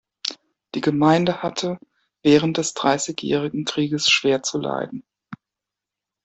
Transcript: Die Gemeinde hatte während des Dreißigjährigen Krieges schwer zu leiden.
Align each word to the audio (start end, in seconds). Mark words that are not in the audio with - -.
Die 0.73 0.81
Gemeinde 0.81 1.43
hatte 1.43 1.77
während 2.23 2.57
des 2.57 2.73
Dreißigjährigen 2.73 3.65
Krieges 3.65 4.09
schwer 4.09 4.41
zu 4.41 4.57
leiden. 4.57 5.03